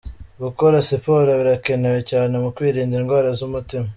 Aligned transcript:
Gukora 0.43 0.77
siporo 0.89 1.29
birakenewe 1.39 1.99
cyane 2.09 2.33
mu 2.43 2.49
kwirinda 2.55 2.93
indwara 2.99 3.29
z'umutima. 3.37 3.87